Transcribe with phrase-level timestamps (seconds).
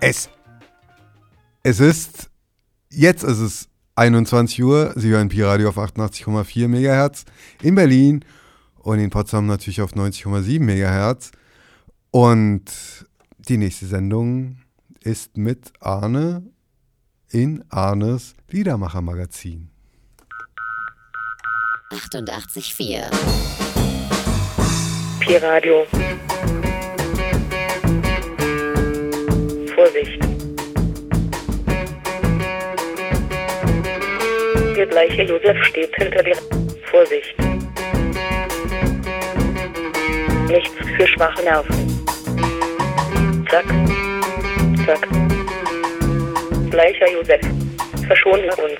[0.00, 0.30] Es,
[1.64, 2.30] es ist,
[2.88, 4.92] jetzt ist es 21 Uhr.
[4.94, 7.24] Sie hören Pi-Radio auf 88,4 MHz
[7.62, 8.24] in Berlin
[8.76, 11.32] und in Potsdam natürlich auf 90,7 MHz.
[12.12, 12.64] Und
[13.38, 14.58] die nächste Sendung
[15.00, 16.44] ist mit Arne
[17.30, 19.68] in Arnes Liedermacher-Magazin.
[21.90, 23.10] 88,4
[25.18, 25.86] Pi-Radio.
[34.88, 36.36] Der gleiche Josef steht hinter dir.
[36.90, 37.34] Vorsicht.
[40.48, 42.06] Nichts für schwache Nerven.
[43.50, 43.66] Zack.
[44.86, 45.06] Zack.
[46.70, 47.40] Gleicher Josef.
[48.06, 48.78] Verschone uns.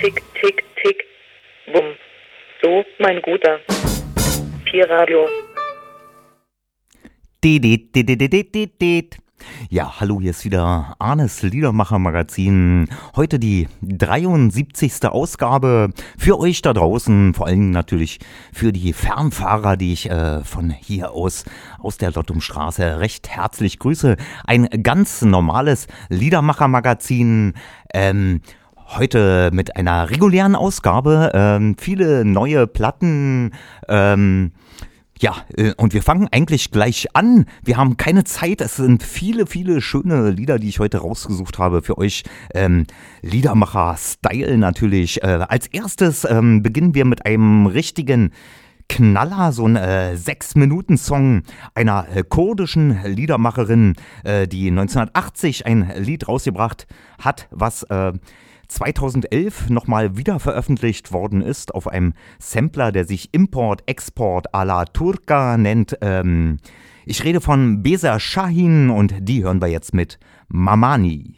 [0.00, 1.04] Tick, tick, tick.
[1.70, 1.96] Bumm.
[2.62, 3.60] So, mein Guter.
[4.64, 5.28] Pi-Radio.
[9.70, 12.88] Ja, hallo, hier ist wieder Arnes Liedermacher Magazin.
[13.16, 15.06] Heute die 73.
[15.06, 18.20] Ausgabe für euch da draußen, vor allem natürlich
[18.52, 21.44] für die Fernfahrer, die ich äh, von hier aus,
[21.78, 24.16] aus der Lottumstraße recht herzlich grüße.
[24.46, 27.54] Ein ganz normales Liedermacher Magazin.
[27.92, 28.40] Ähm,
[28.90, 33.50] Heute mit einer regulären Ausgabe, ähm, viele neue Platten,
[33.86, 34.52] ähm,
[35.20, 37.46] ja, äh, und wir fangen eigentlich gleich an.
[37.64, 38.60] Wir haben keine Zeit.
[38.60, 42.24] Es sind viele, viele schöne Lieder, die ich heute rausgesucht habe für euch.
[42.54, 42.86] Ähm,
[43.22, 45.22] Liedermacher-Style natürlich.
[45.22, 48.32] Äh, als erstes ähm, beginnen wir mit einem richtigen
[48.88, 51.42] Knaller, so ein äh, Sechs-Minuten-Song
[51.74, 53.94] einer äh, kurdischen Liedermacherin,
[54.24, 56.86] äh, die 1980 ein Lied rausgebracht
[57.18, 58.12] hat, was äh,
[58.68, 64.84] 2011 nochmal wieder veröffentlicht worden ist auf einem Sampler, der sich Import Export a la
[64.84, 65.96] Turka nennt.
[66.00, 66.58] Ähm,
[67.06, 71.36] ich rede von Besa Shahin und die hören wir jetzt mit Mamani.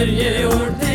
[0.00, 0.89] Her yere ortaya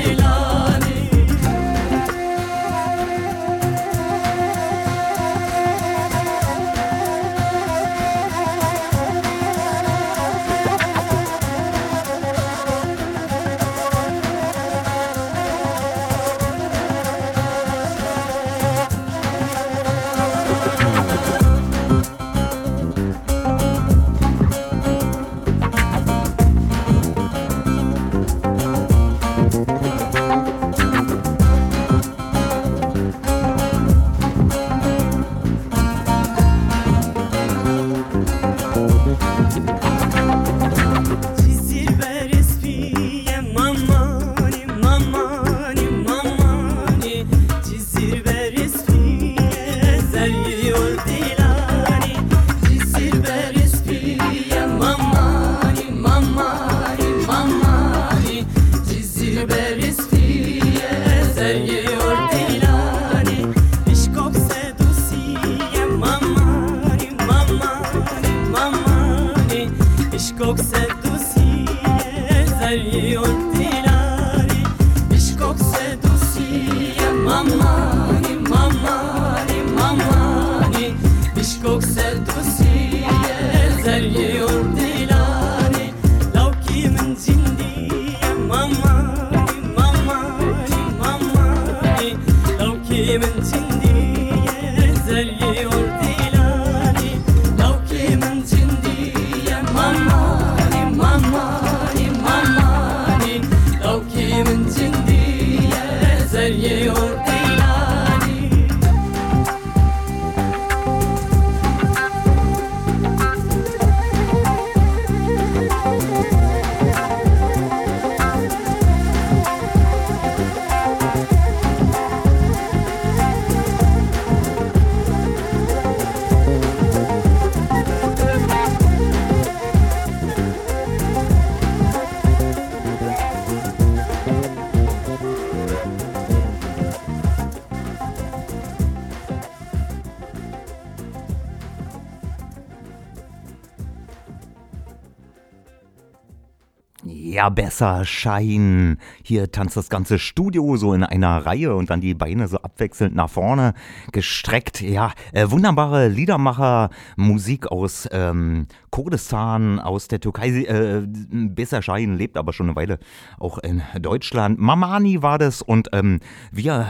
[147.50, 148.97] besser Schein.
[149.24, 153.15] Hier tanzt das ganze Studio so in einer Reihe und dann die Beine so abwechselnd
[153.15, 153.74] nach vorne
[154.12, 154.81] gestreckt.
[154.81, 160.50] Ja, äh, wunderbare Liedermacher, Musik aus ähm, Kurdistan, aus der Türkei.
[160.50, 163.00] Äh, besser Schein lebt aber schon eine Weile
[163.39, 164.59] auch in Deutschland.
[164.59, 166.19] Mamani war das und ähm,
[166.51, 166.88] wir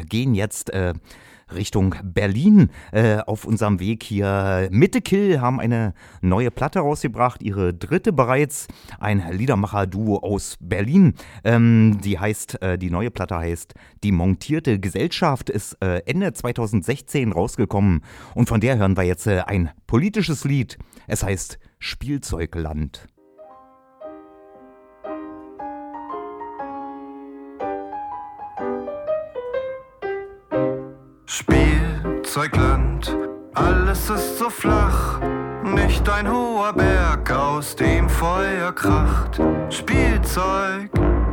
[0.00, 0.94] äh, gehen jetzt äh,
[1.54, 4.68] Richtung Berlin äh, auf unserem Weg hier.
[4.72, 8.66] Mitte Kill haben eine neue Platte rausgebracht, ihre dritte bereits.
[8.98, 11.14] Ein Liedermacher-Duo aus Berlin.
[11.44, 17.32] Ähm, die heißt, äh, die neue Platte heißt Die montierte Gesellschaft, ist äh, Ende 2016
[17.32, 18.02] rausgekommen.
[18.34, 20.78] Und von der hören wir jetzt äh, ein politisches Lied.
[21.06, 23.06] Es heißt Spielzeugland.
[31.28, 33.16] Spielzeugland,
[33.52, 35.20] alles ist so flach,
[35.64, 39.40] nicht ein hoher Berg, aus dem Feuer kracht.
[39.68, 40.88] Spielzeug,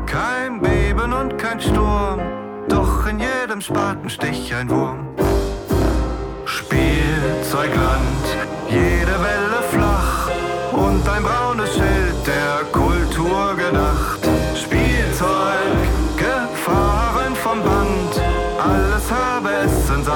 [0.08, 2.20] kein Beben und kein Sturm,
[2.68, 5.10] doch in jedem Spatenstich ein Wurm.
[6.46, 8.26] Spielzeugland,
[8.70, 10.28] jede Welle flach
[10.72, 11.62] und ein braunes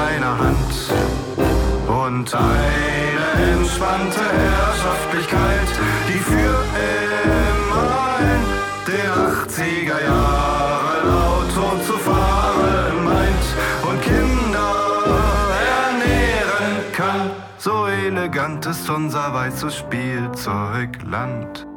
[0.08, 0.74] seiner Hand.
[1.88, 5.70] Und eine entspannte Herrschaftlichkeit,
[6.08, 6.56] die für
[6.90, 8.42] immer in
[8.88, 13.48] den 80er Jahren Auto zu fahren meint
[13.88, 14.74] und Kinder
[15.76, 17.22] ernähren kann.
[17.58, 21.68] So elegant ist unser weißes Spielzeugland.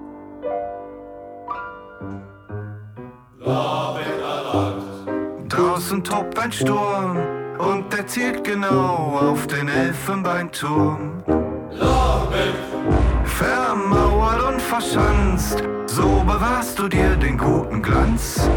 [5.49, 11.23] Draußen tobt ein Sturm und der zielt genau auf den Elfenbeinturm.
[11.73, 12.55] Love.
[13.25, 18.49] Vermauert und verschanzt, so bewahrst du dir den guten Glanz.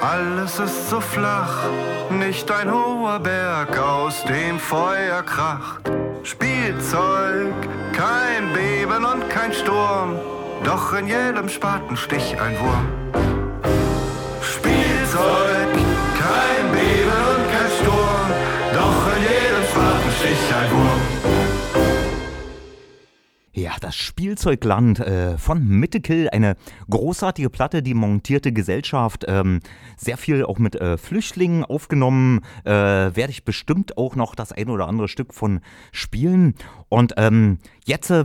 [0.00, 1.64] Alles ist so flach,
[2.10, 5.82] nicht ein hoher Berg, aus dem Feuer kracht.
[6.22, 7.54] Spielzeug,
[7.92, 10.18] kein Beben und kein Sturm,
[10.64, 12.86] doch in jedem Spatenstich ein Wurm.
[14.42, 15.55] Spielzeug,
[23.56, 26.56] Ja, das Spielzeugland äh, von Mittekill, eine
[26.90, 29.60] großartige Platte, die montierte Gesellschaft, ähm,
[29.96, 34.68] sehr viel auch mit äh, Flüchtlingen aufgenommen, äh, werde ich bestimmt auch noch das ein
[34.68, 35.60] oder andere Stück von
[35.90, 36.54] spielen.
[36.90, 38.24] Und ähm, jetzt äh,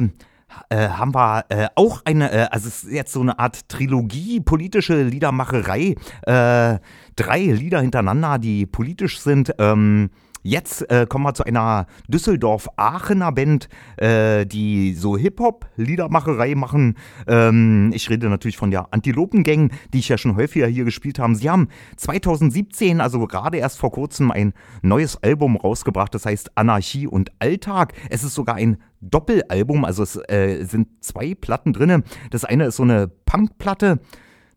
[0.68, 4.42] äh, haben wir äh, auch eine, äh, also es ist jetzt so eine Art Trilogie,
[4.42, 6.80] politische Liedermacherei, äh,
[7.16, 9.56] drei Lieder hintereinander, die politisch sind.
[9.60, 10.10] Ähm,
[10.44, 16.98] Jetzt äh, kommen wir zu einer Düsseldorf-Aachener Band, äh, die so Hip-Hop-Liedermacherei machen.
[17.28, 21.36] Ähm, ich rede natürlich von der Antilopen-Gang, die ich ja schon häufiger hier gespielt habe.
[21.36, 21.68] Sie haben
[21.98, 27.94] 2017, also gerade erst vor kurzem, ein neues Album rausgebracht, das heißt Anarchie und Alltag.
[28.10, 32.04] Es ist sogar ein Doppelalbum, also es äh, sind zwei Platten drinne.
[32.32, 34.00] Das eine ist so eine Punkplatte.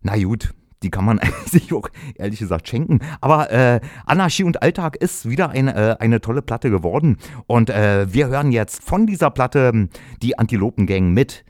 [0.02, 3.00] Na gut, die kann man sich auch ehrlich gesagt schenken.
[3.20, 7.16] Aber äh, Anarchie und Alltag ist wieder eine, äh, eine tolle Platte geworden.
[7.46, 9.88] Und äh, wir hören jetzt von dieser Platte ähm,
[10.22, 11.44] die Antilopengang mit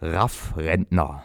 [0.00, 1.24] Raff Rentner.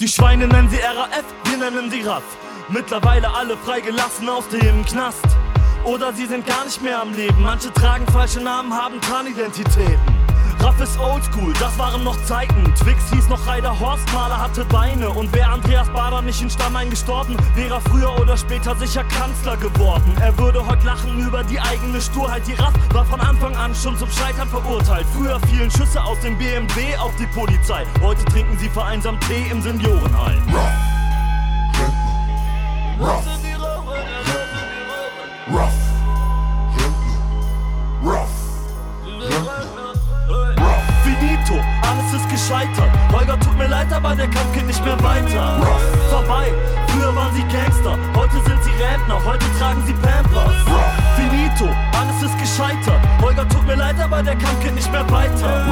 [0.00, 2.22] Die Schweine nennen sie RAF, wir nennen sie RAF.
[2.70, 5.26] Mittlerweile alle freigelassen aus dem Knast.
[5.84, 7.42] Oder sie sind gar nicht mehr am Leben.
[7.42, 10.20] Manche tragen falsche Namen, haben Tarnidentitäten.
[10.60, 12.74] Raff ist oldschool, das waren noch Zeiten.
[12.74, 15.08] Twix hieß noch Reider Horst, Maler hatte Beine.
[15.08, 19.56] Und wäre Andreas Bader nicht in Stamm gestorben, wäre er früher oder später sicher Kanzler
[19.56, 20.14] geworden.
[20.20, 22.46] Er würde heute lachen über die eigene Sturheit.
[22.46, 25.06] Die Raff war von Anfang an schon zum Scheitern verurteilt.
[25.16, 27.86] Früher fielen Schüsse aus dem BMW auf die Polizei.
[28.02, 30.42] Heute trinken sie vereinsamt Tee im Seniorenheim.
[35.50, 35.72] Rough.
[38.04, 38.30] Rough.
[40.56, 40.86] Rough.
[41.02, 42.90] Finito, alles ist gescheitert.
[43.12, 45.60] Holger, tut mir leid, aber der Kampf geht nicht mehr weiter.
[46.08, 46.52] Vorbei,
[46.86, 50.54] früher waren sie Gangster, heute sind sie Rentner, heute tragen sie Pampers.
[51.16, 53.00] Finito, alles ist gescheitert.
[53.20, 55.66] Holger, tut mir leid, aber der Kampf geht nicht mehr weiter.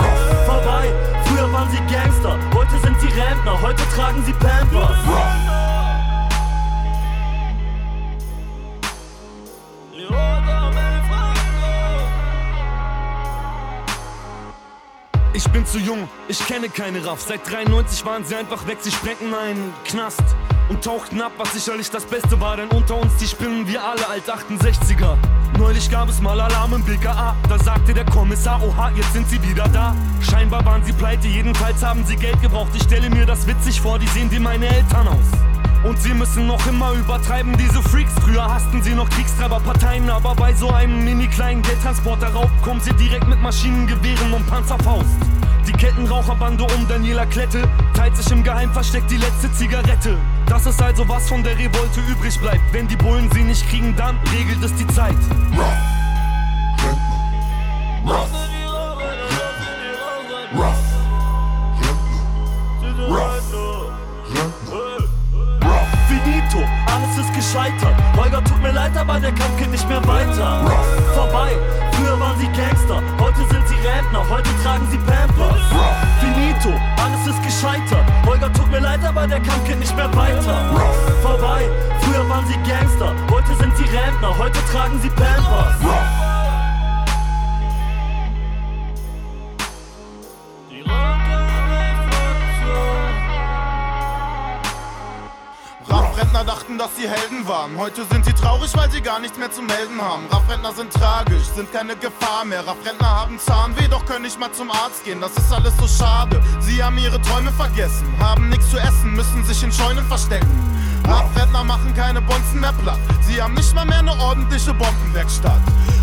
[0.45, 0.93] Vorbei,
[1.25, 5.48] früher waren sie Gangster, heute sind sie Rentner, heute tragen sie Pampers.
[15.59, 17.21] Bin zu jung, ich kenne keine Raff.
[17.21, 20.23] Seit 93 waren sie einfach weg, sie sprengten einen Knast
[20.69, 24.07] und tauchten ab, was sicherlich das Beste war, denn unter uns die spinnen wir alle
[24.07, 25.17] alt 68er.
[25.59, 29.43] Neulich gab es mal Alarm im BKA, da sagte der Kommissar, oha, jetzt sind sie
[29.43, 29.97] wieder da.
[30.21, 32.71] Scheinbar waren sie pleite, jedenfalls haben sie Geld gebraucht.
[32.75, 35.27] Ich stelle mir das witzig vor, die sehen wie meine Eltern aus.
[35.83, 38.13] Und sie müssen noch immer übertreiben, diese Freaks.
[38.23, 43.27] Früher hassten sie noch Kriegstreiberparteien, aber bei so einem mini kleinen Geldtransporterraub kommen sie direkt
[43.27, 45.38] mit Maschinengewehren und Panzerfaust.
[45.69, 50.17] Die Kettenraucherbande um Daniela Klette teilt sich im Geheimversteck die letzte Zigarette.
[50.47, 52.73] Das ist also was von der Revolte übrig bleibt.
[52.73, 55.15] Wenn die Bullen sie nicht kriegen, dann regelt es die Zeit.
[60.51, 60.88] Finito,
[66.99, 67.95] alles ist gescheitert.
[68.17, 70.65] Holger, tut mir leid, aber der Kampf geht nicht mehr weiter.
[71.15, 71.57] Vorbei,
[71.93, 75.63] früher waren sie Gangster, heute sind sie Rentner, heute tragen sie Pampers.
[76.21, 78.05] Finito, alles ist gescheitert.
[78.27, 80.75] Holger, tut mir leid, aber der Kampf geht nicht mehr weiter.
[81.23, 81.69] Vorbei,
[82.01, 86.18] früher waren sie Gangster, heute sind sie Rentner, heute tragen sie Pampers.
[96.69, 97.79] Dachten, dass sie Helden waren.
[97.79, 100.27] Heute sind sie traurig, weil sie gar nichts mehr zu melden haben.
[100.31, 102.67] Raffrentner sind tragisch, sind keine Gefahr mehr.
[102.67, 105.19] Raffrentner haben Zahnweh, doch können nicht mal zum Arzt gehen.
[105.19, 106.43] Das ist alles so schade.
[106.61, 110.78] Sie haben ihre Träume vergessen, haben nichts zu essen, müssen sich in Scheunen verstecken.
[111.09, 112.99] Raffrentner machen keine Bonzen mehr platt.
[113.23, 115.61] Sie haben nicht mal mehr eine ordentliche Bombenwerkstatt.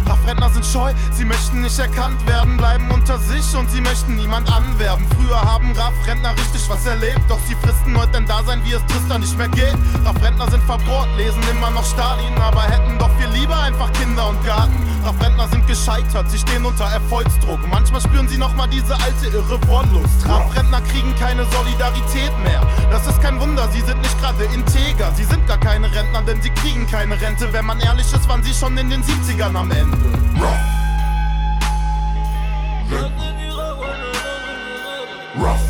[0.07, 4.51] Raffrentner sind scheu, sie möchten nicht erkannt werden, bleiben unter sich und sie möchten niemand
[4.51, 5.05] anwerben.
[5.15, 9.21] Früher haben Raffrentner richtig was erlebt, doch sie fristen heute ein Dasein, wie es Tristan
[9.21, 9.75] nicht mehr geht.
[10.03, 14.43] Raffrentner sind verbohrt, lesen immer noch Stalin, aber hätten doch viel lieber einfach Kinder und
[14.45, 14.85] Garten.
[15.03, 17.59] Raffrentner sind gescheitert, sie stehen unter Erfolgsdruck.
[17.69, 20.27] Manchmal spüren sie nochmal diese alte irre Wollust.
[20.27, 22.61] Raffrentner kriegen keine Solidarität mehr.
[22.89, 24.94] Das ist kein Wunder, sie sind nicht gerade integer.
[25.15, 27.51] Sie sind gar keine Rentner, denn sie kriegen keine Rente.
[27.53, 29.97] Wenn man ehrlich ist, waren sie schon in den 70ern am Ende.
[30.39, 30.59] Rough.
[35.37, 35.64] Rough.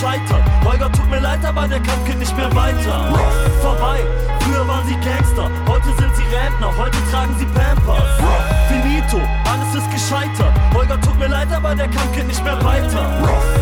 [0.00, 0.42] Gescheitert.
[0.64, 3.14] Holger, tut mir leid, aber der Kampf geht nicht mehr weiter.
[3.60, 4.00] Vorbei,
[4.40, 8.02] früher waren sie Gangster, heute sind sie Rentner, heute tragen sie Pampers.
[8.68, 10.52] Finito, alles ist gescheitert.
[10.74, 13.04] Holger, tut mir leid, aber der Kampf geht nicht mehr weiter.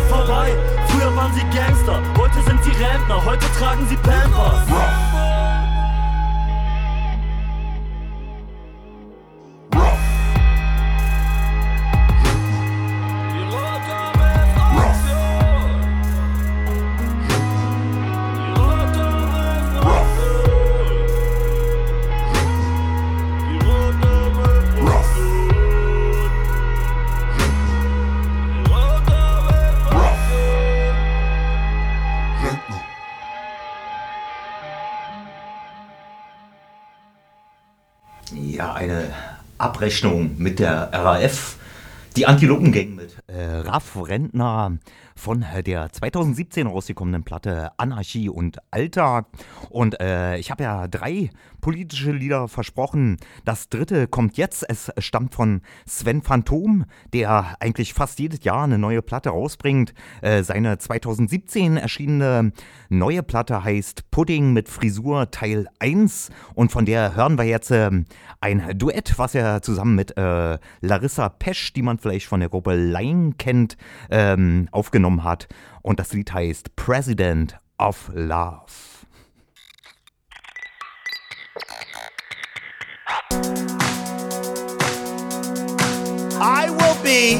[0.09, 0.55] Vorbei,
[0.87, 5.18] früher waren sie Gangster, heute sind sie Rentner, heute tragen sie Pampers.
[38.33, 39.11] Ja, eine
[39.57, 41.57] Abrechnung mit der RAF.
[42.15, 44.77] Die Antilopengang mit äh, Raff Rentner
[45.15, 49.27] von äh, der 2017 rausgekommenen Platte Anarchie und Alltag.
[49.69, 51.29] Und äh, ich habe ja drei
[51.69, 53.17] politische Lieder versprochen.
[53.45, 54.67] Das dritte kommt jetzt.
[54.67, 59.93] Es stammt von Sven Phantom, der eigentlich fast jedes Jahr eine neue Platte rausbringt.
[60.23, 62.53] Äh, seine 2017 erschienene
[62.89, 66.31] neue Platte heißt Pudding mit Frisur Teil 1.
[66.55, 67.91] Und von der hören wir jetzt äh,
[68.41, 72.73] ein Duett, was er zusammen mit äh, Larissa Pesch, die man vielleicht von der Gruppe
[72.73, 73.77] Line kennt,
[74.09, 75.47] ähm, aufgenommen hat.
[75.83, 78.98] Und das Lied heißt President of Love.
[86.41, 87.35] I will be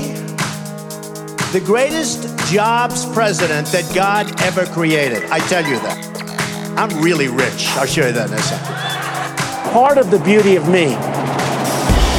[1.53, 5.23] the greatest jobs president that God ever created.
[5.31, 6.75] I tell you that.
[6.77, 7.67] I'm really rich.
[7.77, 9.71] I'll show you that in a second.
[9.71, 10.95] Part of the beauty of me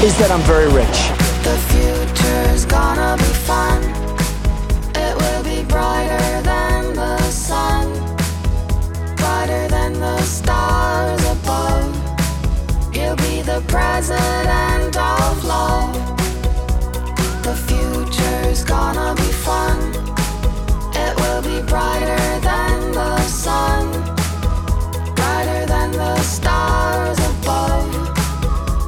[0.03, 0.89] is that I'm very rich.
[1.45, 3.83] The future's gonna be fun.
[4.97, 7.93] It will be brighter than the sun,
[9.17, 11.95] brighter than the stars above.
[12.95, 14.70] You'll be the president.
[17.51, 19.77] The future's gonna be fun.
[20.95, 23.91] It will be brighter than the sun,
[25.17, 27.91] brighter than the stars above.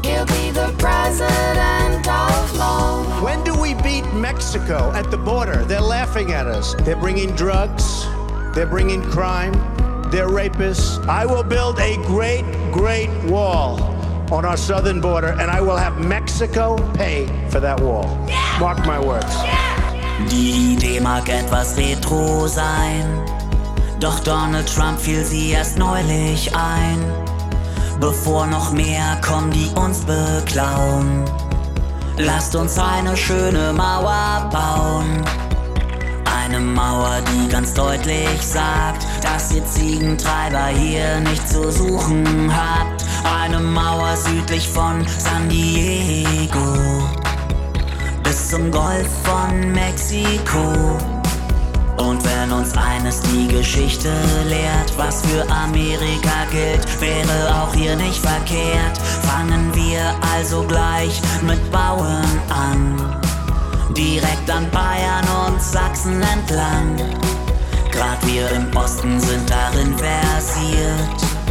[0.05, 2.07] You'll be the president.
[3.20, 5.64] When do we beat Mexico at the border?
[5.64, 6.77] They're laughing at us.
[6.83, 8.07] They're bringing drugs,
[8.55, 9.55] they're bringing crime,
[10.12, 11.05] they're rapists.
[11.09, 14.01] I will build a great, great wall
[14.32, 18.08] on our southern border, and I will have Mexico pay for that wall.
[18.58, 19.36] Mark my words.
[20.30, 23.04] Die Idee mag etwas retro sein,
[24.00, 26.98] doch Donald Trump fiel sie erst neulich ein.
[28.00, 31.24] Bevor noch mehr kommen, die uns beklauen.
[32.16, 35.22] Lasst uns eine schöne Mauer bauen.
[36.24, 43.01] Eine Mauer, die ganz deutlich sagt, dass ihr Ziegentreiber hier nicht zu suchen habt.
[43.24, 47.08] Eine Mauer südlich von San Diego
[48.32, 50.96] bis zum Golf von Mexiko.
[51.98, 54.11] Und wenn uns eines die Geschichte
[54.48, 58.96] lehrt, was für Amerika gilt, wäre auch hier nicht verkehrt.
[59.22, 63.20] Fangen wir also gleich mit Bauen an.
[63.94, 66.96] Direkt an Bayern und Sachsen entlang.
[67.90, 71.41] Grad wir im Osten sind darin versiert.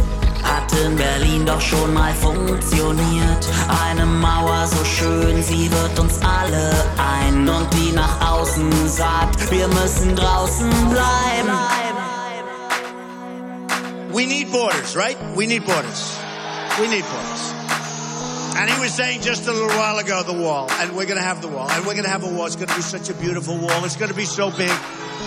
[0.72, 3.48] Hat in Berlin doch schon mal funktioniert.
[3.86, 7.48] Eine Mauer so schön, sie wird uns alle ein.
[7.48, 11.50] Und die nach außen sagt, wir müssen draußen bleiben.
[14.12, 15.16] We need borders, right?
[15.34, 16.18] We need borders.
[16.78, 17.54] We need borders.
[18.58, 20.68] And he was saying just a little while ago, the wall.
[20.80, 21.70] And we're going to have the wall.
[21.70, 22.46] And we're going to have a wall.
[22.46, 23.84] It's going to be such a beautiful wall.
[23.84, 24.70] It's going to be so big.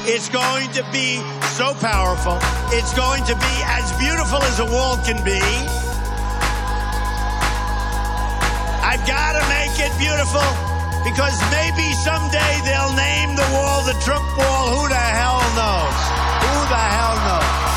[0.07, 1.17] It's going to be
[1.57, 2.37] so powerful.
[2.69, 5.41] It's going to be as beautiful as a wall can be.
[8.85, 10.45] I've got to make it beautiful
[11.01, 14.77] because maybe someday they'll name the wall the Trump wall.
[14.77, 15.97] Who the hell knows?
[16.45, 17.74] Who the hell knows?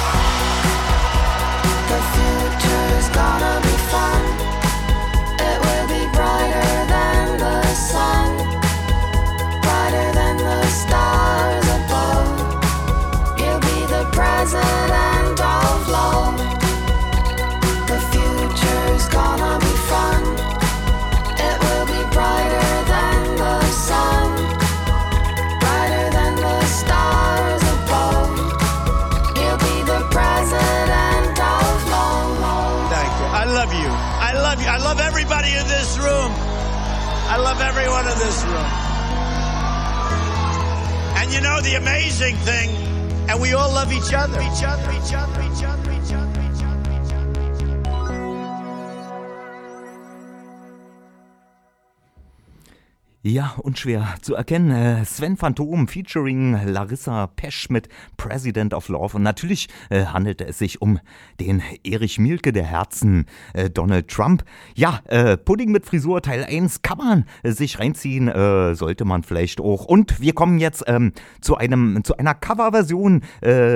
[53.28, 54.70] Ja, unschwer zu erkennen.
[54.70, 59.18] Äh, Sven Phantom featuring Larissa Pesch mit President of Love.
[59.18, 60.98] Und natürlich äh, handelte es sich um
[61.38, 64.44] den Erich Mielke der Herzen, äh, Donald Trump.
[64.74, 65.02] Ja,
[65.44, 68.30] Pudding mit Frisur Teil 1 kann man sich reinziehen,
[68.74, 69.84] sollte man vielleicht auch.
[69.84, 73.22] Und wir kommen jetzt ähm, zu einem zu einer Coverversion.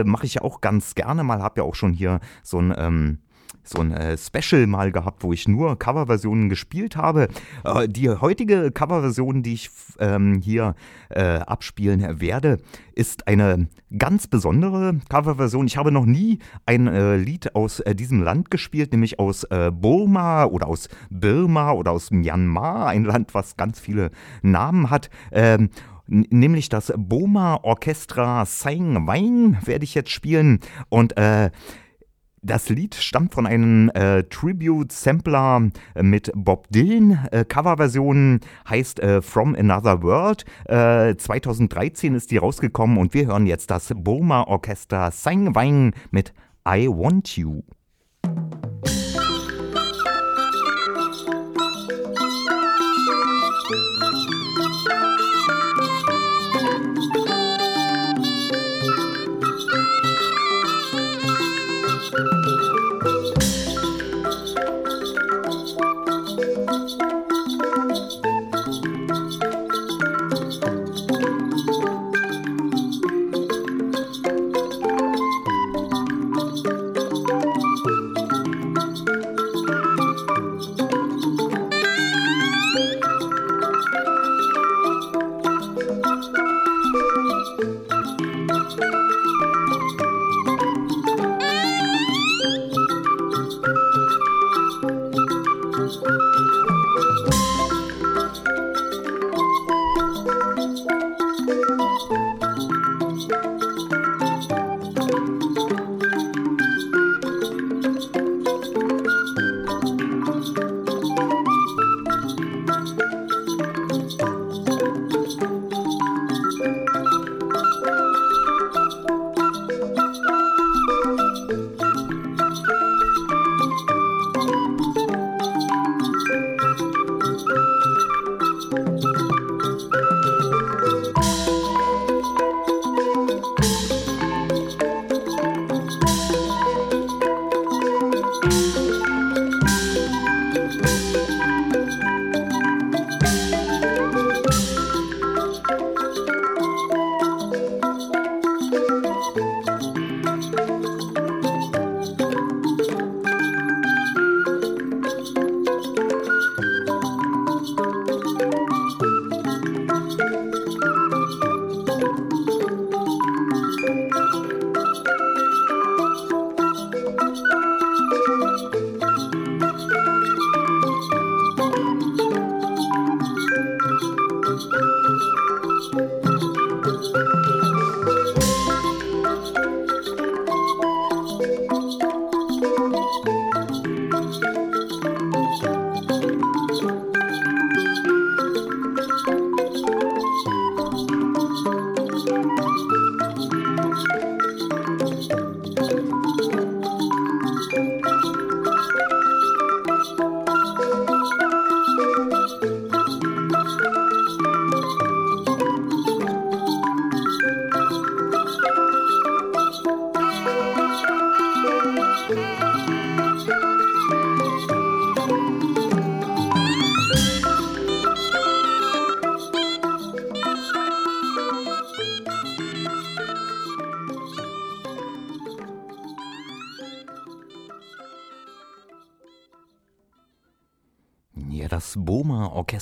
[0.05, 1.43] Mache ich ja auch ganz gerne mal.
[1.43, 3.19] Hab ja auch schon hier so ein ähm,
[3.63, 7.29] so ein äh, Special mal gehabt, wo ich nur Coverversionen gespielt habe.
[7.65, 10.75] Äh, die heutige Coverversion, die ich ähm, hier
[11.11, 12.59] äh, abspielen werde,
[12.95, 15.67] ist eine ganz besondere Coverversion.
[15.67, 20.91] Ich habe noch nie ein Lied aus diesem Land gespielt, nämlich aus Burma oder aus
[21.09, 24.11] Birma oder aus Myanmar, ein Land, was ganz viele
[24.43, 25.09] Namen hat.
[25.31, 25.71] Ähm,
[26.07, 31.51] nämlich das Boma Orchestra Sang Wang werde ich jetzt spielen und äh,
[32.43, 37.27] das Lied stammt von einem äh, Tribute-Sampler äh, mit Bob Dylan.
[37.31, 40.45] Äh, Coverversion heißt äh, From Another World.
[40.65, 46.33] Äh, 2013 ist die rausgekommen und wir hören jetzt das Burma Orchester Sang Wang mit
[46.69, 47.63] I Want You.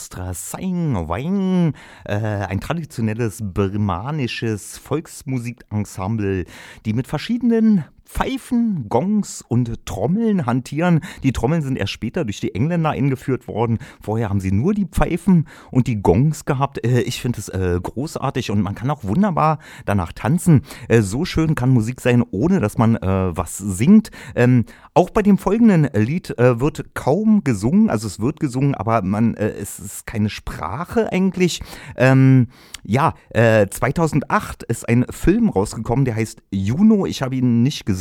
[0.00, 1.74] Orchestra Sing Wang,
[2.06, 6.46] äh, ein traditionelles birmanisches Volksmusikensemble,
[6.86, 11.00] die mit verschiedenen Pfeifen, Gongs und Trommeln hantieren.
[11.22, 13.78] Die Trommeln sind erst später durch die Engländer eingeführt worden.
[14.00, 16.84] Vorher haben sie nur die Pfeifen und die Gongs gehabt.
[16.84, 20.62] Äh, ich finde es äh, großartig und man kann auch wunderbar danach tanzen.
[20.88, 24.10] Äh, so schön kann Musik sein, ohne dass man was singt.
[24.34, 29.34] Ähm, auch bei dem folgenden Lied wird kaum gesungen, also es wird gesungen, aber man,
[29.34, 31.60] es ist keine Sprache eigentlich.
[31.96, 32.48] Ähm,
[32.82, 37.06] ja, 2008 ist ein Film rausgekommen, der heißt Juno.
[37.06, 37.99] Ich habe ihn nicht gesehen,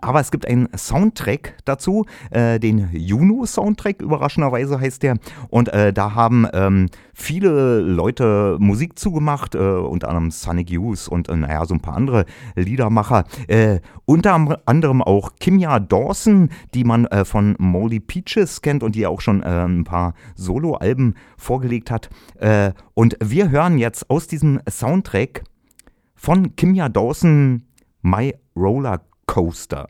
[0.00, 5.16] aber es gibt einen Soundtrack dazu, den Juno-Soundtrack, überraschenderweise heißt der.
[5.48, 11.74] Und da haben ähm, viele Leute Musik zugemacht, unter anderem Sonic Youth und naja, so
[11.74, 13.24] ein paar andere Liedermacher.
[14.04, 19.20] unter anderem auch Kimya Dawson, die man äh, von Moldy Peaches kennt und die auch
[19.20, 22.10] schon äh, ein paar Soloalben vorgelegt hat.
[22.36, 25.44] Äh, und wir hören jetzt aus diesem Soundtrack
[26.14, 27.64] von Kimya Dawson
[28.02, 29.00] My Roller
[29.34, 29.86] Coaster.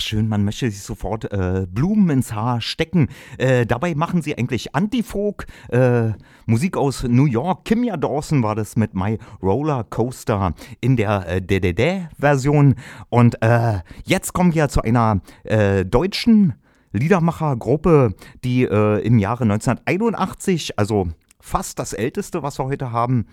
[0.00, 3.08] Schön, man möchte sich sofort äh, Blumen ins Haar stecken.
[3.38, 6.12] Äh, dabei machen sie eigentlich Antifolk, äh,
[6.46, 7.66] Musik aus New York.
[7.66, 12.76] Kimya Dawson war das mit My Roller Coaster in der äh, DDD-Version.
[13.10, 16.54] Und äh, jetzt kommen wir zu einer äh, deutschen
[16.92, 21.08] Liedermachergruppe, die äh, im Jahre 1981, also
[21.40, 23.26] fast das älteste, was wir heute haben,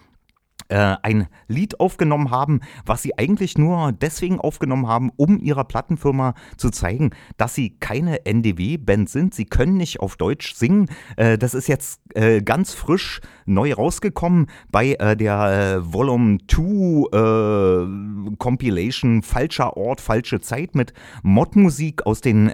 [0.69, 6.69] ein Lied aufgenommen haben, was sie eigentlich nur deswegen aufgenommen haben, um ihrer Plattenfirma zu
[6.69, 9.33] zeigen, dass sie keine NDW-Band sind.
[9.33, 10.89] Sie können nicht auf Deutsch singen.
[11.15, 18.35] Äh, das ist jetzt äh, ganz frisch neu rausgekommen bei äh, der äh, Volume 2
[18.37, 22.51] Compilation Falscher Ort, falsche Zeit mit Modmusik aus den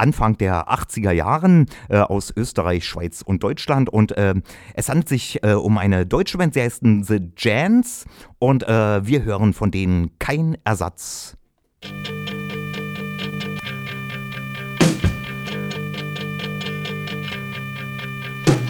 [0.00, 3.90] Anfang der 80er Jahren äh, aus Österreich, Schweiz und Deutschland.
[3.90, 4.34] Und äh,
[4.74, 8.06] es handelt sich äh, um eine deutsche Band, sie heißen The Jans.
[8.38, 11.36] Und wir hören von denen kein Ersatz.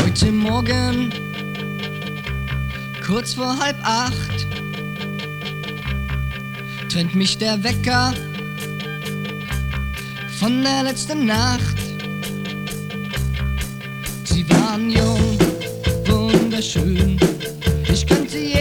[0.02, 1.12] Heute Morgen,
[3.06, 4.46] kurz vor halb acht,
[6.88, 8.12] trennt mich der Wecker
[10.40, 11.76] von der letzten Nacht.
[14.24, 15.38] Sie waren jung,
[16.06, 17.20] wunderschön.
[17.92, 18.52] Ich könnte sie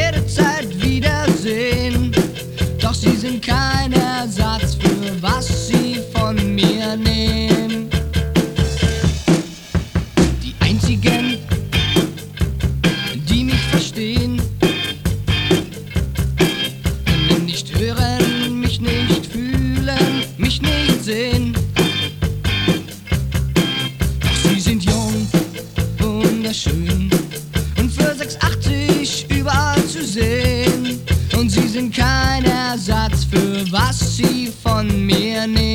[35.00, 35.68] sie von mir nehmen.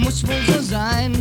[0.00, 1.19] Muss wohl so sein.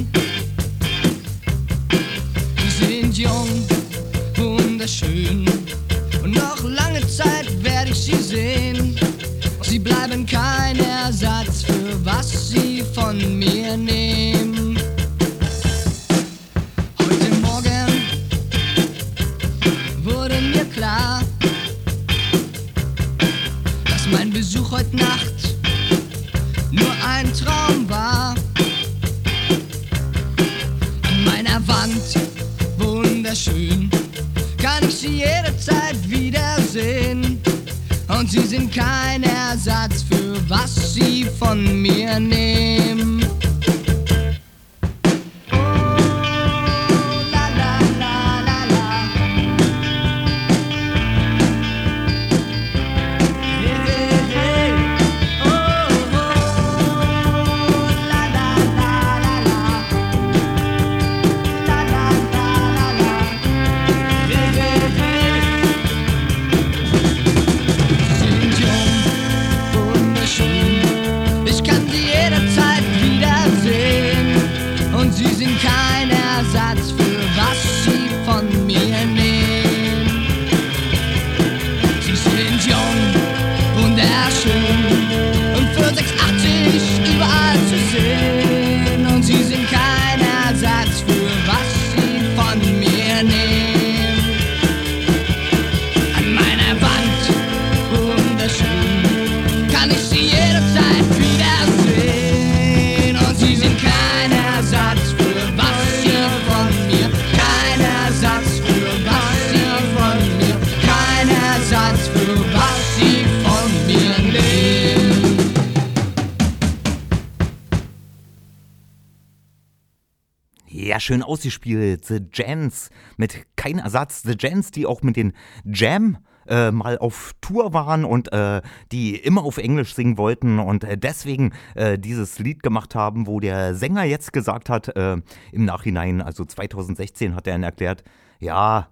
[121.00, 122.04] Ja, schön ausgespielt.
[122.04, 124.22] The Jans mit kein Ersatz.
[124.22, 125.32] The Jans, die auch mit den
[125.64, 130.84] Jam äh, mal auf Tour waren und äh, die immer auf Englisch singen wollten und
[130.84, 135.16] äh, deswegen äh, dieses Lied gemacht haben, wo der Sänger jetzt gesagt hat, äh,
[135.54, 138.04] im Nachhinein, also 2016 hat er dann erklärt,
[138.42, 138.90] ja,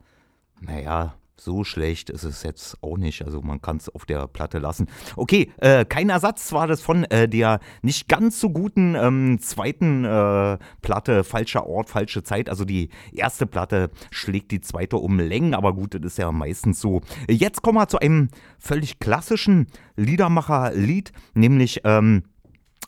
[0.61, 3.23] naja, so schlecht ist es jetzt auch nicht.
[3.23, 4.87] Also man kann es auf der Platte lassen.
[5.15, 10.03] Okay, äh, kein Ersatz war das von äh, der nicht ganz so guten ähm, zweiten
[10.03, 12.49] äh, Platte, falscher Ort, falsche Zeit.
[12.49, 16.81] Also die erste Platte schlägt die zweite um Längen, aber gut, das ist ja meistens
[16.81, 17.01] so.
[17.29, 22.23] Jetzt kommen wir zu einem völlig klassischen Liedermacher-Lied, nämlich ähm,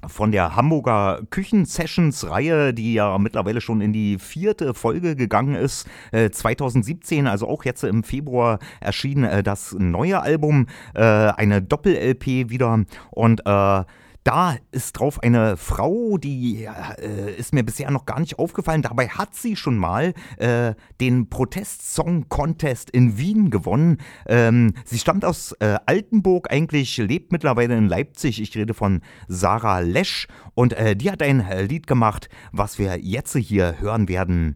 [0.07, 6.29] von der Hamburger Küchen-Sessions-Reihe, die ja mittlerweile schon in die vierte Folge gegangen ist, äh,
[6.29, 12.85] 2017, also auch jetzt im Februar erschien äh, das neue Album, äh, eine Doppel-LP wieder.
[13.12, 13.83] Und äh,
[14.23, 18.82] da ist drauf eine Frau, die äh, ist mir bisher noch gar nicht aufgefallen.
[18.82, 23.97] Dabei hat sie schon mal äh, den Protest-Song-Contest in Wien gewonnen.
[24.27, 28.41] Ähm, sie stammt aus äh, Altenburg, eigentlich lebt mittlerweile in Leipzig.
[28.41, 32.99] Ich rede von Sarah Lesch und äh, die hat ein äh, Lied gemacht, was wir
[32.99, 34.55] jetzt hier hören werden.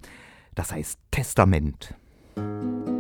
[0.56, 1.96] Das heißt Testament.
[2.36, 2.93] Auch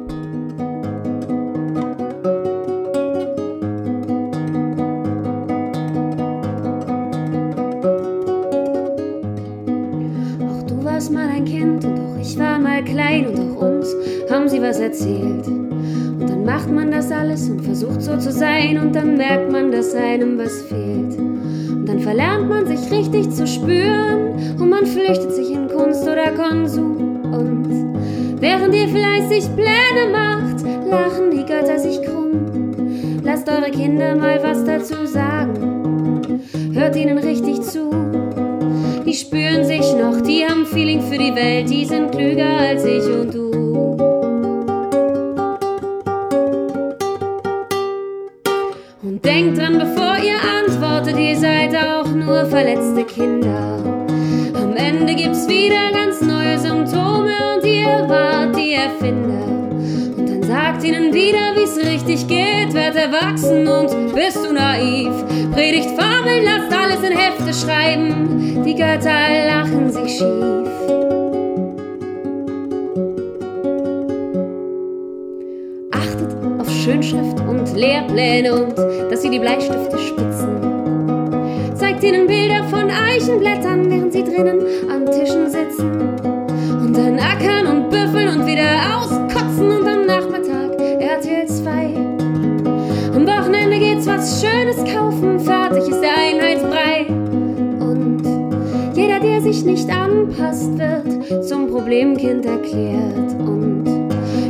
[11.03, 13.93] warst mal ein Kind und auch ich war mal klein und auch uns
[14.31, 15.45] haben sie was erzählt.
[15.47, 19.69] Und dann macht man das alles und versucht so zu sein und dann merkt man,
[19.69, 21.17] dass einem was fehlt.
[21.19, 26.31] Und dann verlernt man sich richtig zu spüren und man flüchtet sich in Kunst oder
[26.31, 27.21] Konsum.
[27.33, 33.19] Und während ihr fleißig Pläne macht, lachen die Götter sich krumm.
[33.23, 36.39] Lasst eure Kinder mal was dazu sagen.
[36.71, 38.02] Hört ihnen richtig zu.
[39.13, 43.03] Die spüren sich noch, die haben Feeling für die Welt, die sind klüger als ich
[43.03, 43.51] und du.
[49.03, 53.77] Und denkt dran, bevor ihr antwortet, ihr seid auch nur verletzte Kinder.
[54.55, 59.62] Am Ende gibt's wieder ganz neue Symptome und ihr wart die Erfinder.
[60.83, 65.13] Ihnen wieder, wie's richtig geht, werd erwachsen und bist du naiv.
[65.53, 70.67] Predigt Formeln, lasst alles in Hefte schreiben, die Götter lachen sich schief.
[75.91, 78.77] Achtet auf Schönschrift und Lehrpläne und
[79.09, 80.49] dass sie die Bleistifte spitzen.
[81.75, 84.59] Zeigt ihnen Bilder von Eichenblättern, während sie drinnen
[84.91, 85.91] an Tischen sitzen.
[86.81, 89.22] Und dann ackern und büffeln und wieder auskotzen
[94.23, 97.07] was Schönes kaufen, fertig ist der Einheitsbrei.
[97.09, 98.23] Und
[98.95, 103.33] jeder, der sich nicht anpasst, wird zum Problemkind erklärt.
[103.37, 103.83] Und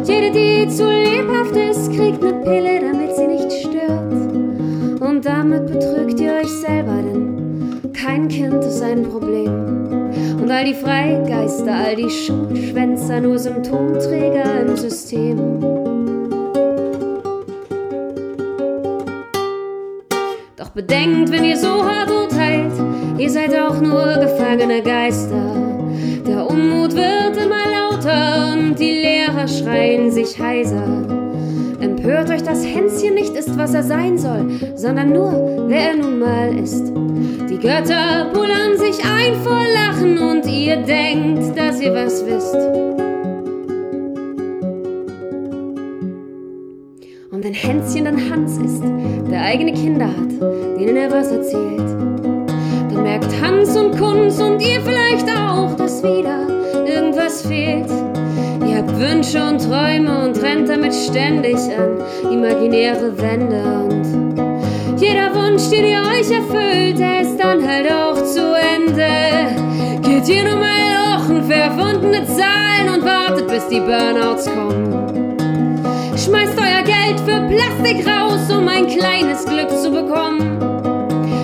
[0.06, 5.02] jede, die zu lebhaft ist, kriegt eine Pille, damit sie nicht stört.
[5.02, 10.12] Und damit betrügt ihr euch selber, denn kein Kind ist ein Problem.
[10.40, 15.83] Und all die Freigeister, all die Schulschwänzer, nur Symptomträger im System.
[20.74, 22.74] Bedenkt, wenn ihr so hart urteilt,
[23.18, 25.56] ihr seid auch nur gefangene Geister.
[26.26, 30.84] Der Unmut wird immer lauter und die Leere Fahrer schreien sich heiser.
[31.80, 36.20] Empört euch, dass Hänschen nicht ist, was er sein soll, sondern nur, wer er nun
[36.20, 36.88] mal ist.
[37.50, 43.13] Die Götter pullern sich ein vor Lachen und ihr denkt, dass ihr was wisst.
[47.64, 48.84] Hänschen dann Hans ist,
[49.32, 50.32] der eigene Kinder hat,
[50.78, 56.46] denen er was erzählt, dann merkt Hans und Kunz und ihr vielleicht auch, dass wieder
[56.86, 57.90] irgendwas fehlt.
[58.68, 65.70] Ihr habt Wünsche und Träume und rennt damit ständig an imaginäre Wände und jeder Wunsch,
[65.70, 69.08] den ihr euch erfüllt, der ist dann halt auch zu Ende.
[70.02, 75.04] Geht ihr nur mal lochen, verwundene Zahlen und wartet, bis die Burnouts kommen.
[76.16, 76.73] Schmeißt euer
[77.14, 80.60] Geld für Plastik raus, um ein kleines Glück zu bekommen.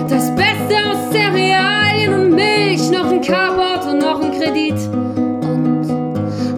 [0.09, 4.79] Das Beste aus Cerealien und Milch, noch ein Carport und noch ein Kredit.
[4.93, 5.85] Und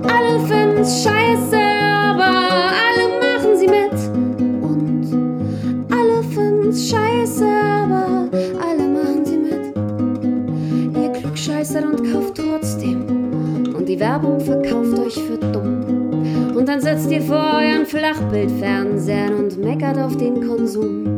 [0.10, 3.94] alle finden's scheiße, aber alle machen sie mit.
[4.62, 8.30] Und alle finden's scheiße, aber
[8.62, 11.04] alle machen sie mit.
[11.04, 13.06] Ihr klugscheißert und kauft trotzdem.
[13.76, 15.31] Und die Werbung verkauft euch für.
[16.62, 21.18] Und dann sitzt ihr vor euren Flachbildfernsehern und meckert auf den Konsum.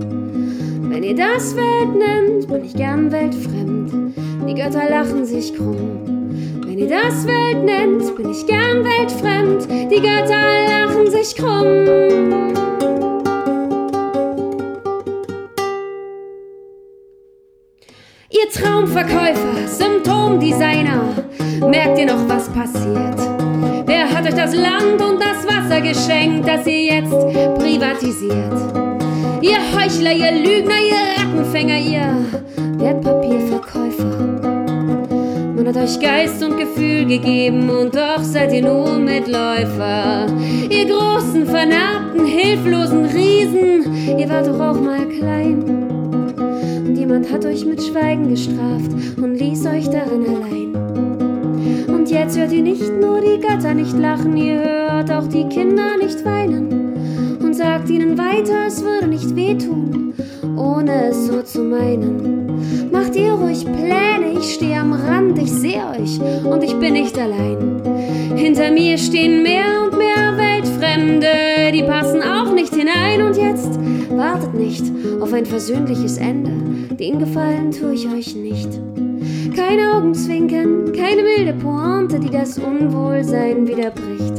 [0.90, 4.16] Wenn ihr das Welt nennt, bin ich gern weltfremd.
[4.48, 6.62] Die Götter lachen sich krumm.
[6.66, 9.68] Wenn ihr das Welt nennt, bin ich gern weltfremd.
[9.92, 12.54] Die Götter lachen sich krumm.
[18.30, 21.02] Ihr Traumverkäufer, Symptomdesigner,
[21.70, 23.43] merkt ihr noch, was passiert?
[24.24, 28.54] Hat euch das Land und das Wasser geschenkt, das ihr jetzt privatisiert?
[29.42, 32.26] Ihr Heuchler, ihr Lügner, ihr Rattenfänger, ihr
[32.80, 34.40] Wertpapierverkäufer.
[35.58, 40.28] Man hat euch Geist und Gefühl gegeben und doch seid ihr nur Mitläufer.
[40.70, 45.64] Ihr großen, vernarbten, hilflosen Riesen, ihr wart doch auch mal klein.
[46.88, 50.63] Und jemand hat euch mit Schweigen gestraft und ließ euch darin allein.
[52.14, 56.24] Jetzt hört ihr nicht nur die Götter nicht lachen, ihr hört auch die Kinder nicht
[56.24, 57.40] weinen.
[57.42, 60.14] Und sagt ihnen weiter, es würde nicht wehtun,
[60.56, 62.92] ohne es so zu meinen.
[62.92, 67.18] Macht ihr ruhig Pläne, ich stehe am Rand, ich sehe euch und ich bin nicht
[67.18, 67.82] allein.
[68.36, 73.80] Hinter mir stehen mehr und mehr Weltfremde, die passen auch nicht hinein und jetzt
[74.12, 74.86] wartet nicht
[75.20, 76.52] auf ein versöhnliches Ende,
[76.96, 78.70] den Gefallen tue ich euch nicht.
[79.56, 81.53] Kein Augenzwinkern, keine milde
[81.84, 84.38] Pointe, die das Unwohlsein widerbricht.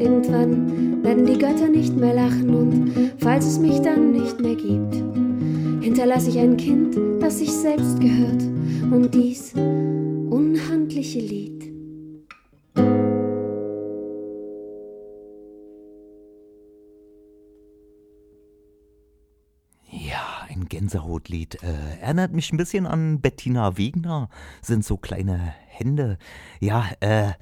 [0.00, 4.94] Irgendwann werden die Götter nicht mehr lachen und falls es mich dann nicht mehr gibt,
[5.82, 8.42] hinterlasse ich ein Kind, das sich selbst gehört
[8.90, 11.72] und dies unhandliche Lied.
[19.90, 21.62] Ja, ein Gänsehautlied.
[21.62, 24.28] Äh, erinnert mich ein bisschen an Bettina Wegner.
[24.62, 26.18] Sind so kleine Hände.
[26.60, 27.32] Ja, äh,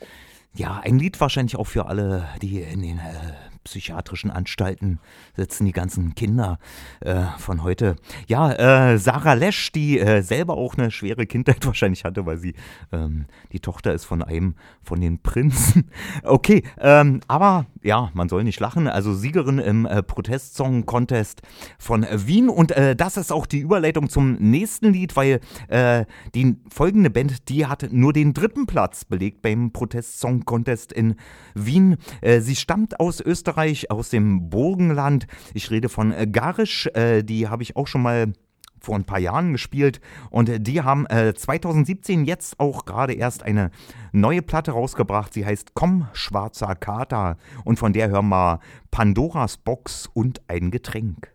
[0.54, 3.34] ja, ein Lied wahrscheinlich auch für alle, die in den äh,
[3.64, 4.98] psychiatrischen Anstalten
[5.36, 6.58] sitzen, die ganzen Kinder
[7.00, 7.96] äh, von heute.
[8.28, 12.54] Ja, äh, Sarah Lesch, die äh, selber auch eine schwere Kindheit wahrscheinlich hatte, weil sie
[12.92, 15.90] ähm, die Tochter ist von einem von den Prinzen.
[16.22, 18.88] Okay, ähm, aber ja, man soll nicht lachen.
[18.88, 21.42] Also Siegerin im äh, Protestsong-Contest
[21.78, 22.48] von Wien.
[22.48, 26.04] Und äh, das ist auch die Überleitung zum nächsten Lied, weil äh,
[26.34, 31.14] die folgende Band, die hat nur den dritten Platz belegt beim Protestsong-Contest in
[31.54, 31.96] Wien.
[32.20, 35.26] Äh, sie stammt aus Österreich, aus dem Burgenland.
[35.54, 36.88] Ich rede von äh, Garisch.
[36.94, 38.32] Äh, die habe ich auch schon mal
[38.80, 40.00] vor ein paar Jahren gespielt
[40.30, 43.70] und die haben äh, 2017 jetzt auch gerade erst eine
[44.12, 45.32] neue Platte rausgebracht.
[45.32, 48.60] Sie heißt Komm, schwarzer Kater und von der hören wir
[48.90, 51.32] Pandoras Box und ein Getränk.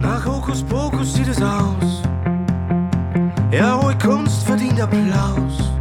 [0.00, 2.02] Nach Hokuspokus sieht es aus.
[3.52, 5.72] Ja, ruhig Kunst verdient Applaus.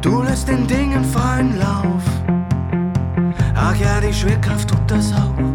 [0.00, 2.02] Du lässt den Dingen freien Lauf.
[3.54, 5.53] Ach ja, die Schwerkraft tut das auch.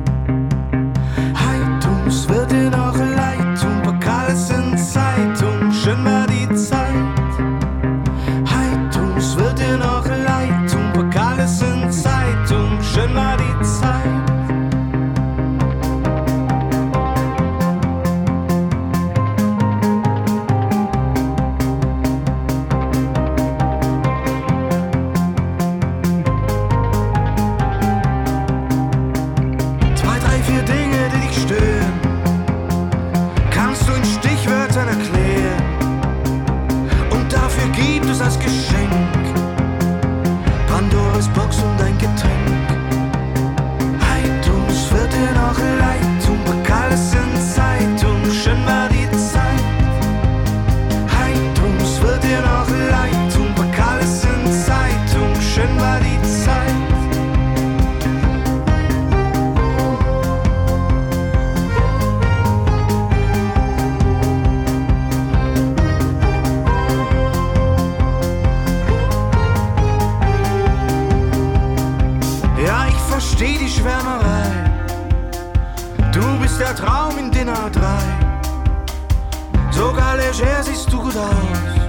[79.72, 81.80] Sogar leger siehst du gut aus.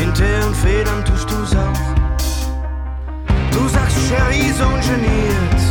[0.00, 1.94] In Tee und Federn tust du's auch.
[3.52, 5.62] Du sagst Cherie so ungeniert,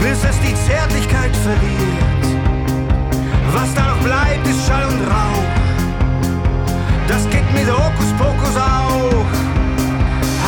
[0.00, 2.40] bis es die Zärtlichkeit verliert.
[3.52, 5.48] Was da noch bleibt, ist Schall und Rauch.
[7.06, 9.26] Das geht mit Hokuspokus auch.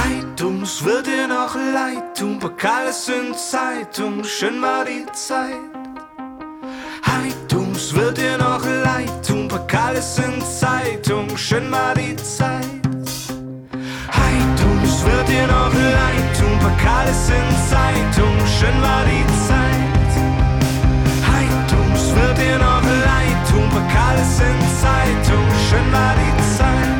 [0.03, 5.71] Heitums wird dir noch leid tun, Pokales in Zeitung, schön war die Zeit.
[7.07, 7.40] Heitums
[8.01, 12.83] wird dir noch leid tun, Pokales in Zeitung, schön war die Zeit.
[14.21, 20.13] Heitums wird dir noch leid tun, Pokales in Zeitung, schön war die Zeit.
[21.31, 27.00] Heitums wird dir noch leid tun, Pokales in Zeitung, schön war die Zeit.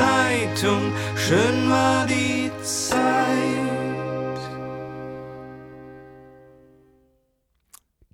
[0.00, 0.92] Zeitung.
[1.14, 2.96] Schön war die Zeit.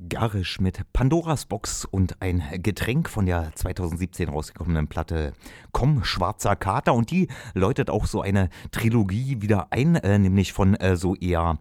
[0.09, 5.32] Garisch mit Pandoras Box und ein Getränk von der 2017 rausgekommenen Platte
[5.70, 6.93] Komm, schwarzer Kater.
[6.93, 11.59] Und die läutet auch so eine Trilogie wieder ein, äh, nämlich von äh, so eher,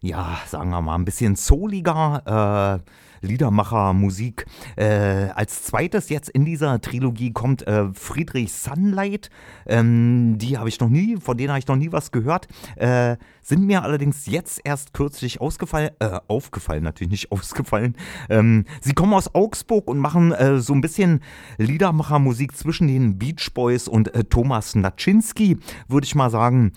[0.00, 2.90] ja, sagen wir mal, ein bisschen souliger äh,
[3.26, 4.46] Liedermacher Musik.
[4.76, 9.30] Äh, als zweites jetzt in dieser Trilogie kommt äh, Friedrich Sunlight.
[9.66, 12.48] Ähm, die habe ich noch nie, von denen habe ich noch nie was gehört.
[12.76, 17.96] Äh, sind mir allerdings jetzt erst kürzlich ausgefallen, äh, aufgefallen, natürlich nicht ausgefallen.
[18.28, 21.20] Ähm, sie kommen aus Augsburg und machen äh, so ein bisschen
[21.58, 25.58] Liedermachermusik zwischen den Beach Boys und äh, Thomas Naczynski,
[25.88, 26.72] würde ich mal sagen.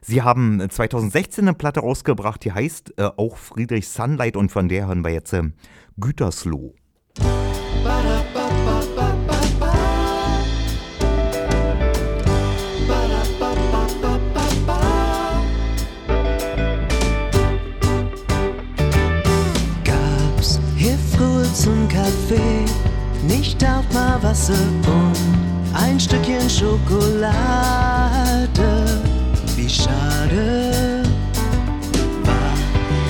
[0.00, 5.04] Sie haben 2016 eine Platte rausgebracht, die heißt auch Friedrich Sunlight und von der hören
[5.04, 5.42] wir jetzt äh,
[5.98, 6.74] Gütersloh.
[19.84, 22.64] Gab's hier früher zum Kaffee
[23.26, 25.16] nicht auch mal Wasser und
[25.74, 27.76] ein Stückchen Schokolade?
[29.56, 31.02] Wie schade
[32.24, 32.54] war